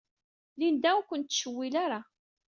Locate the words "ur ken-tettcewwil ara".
0.99-1.99